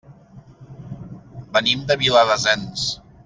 [1.57, 2.89] Venim de Viladasens.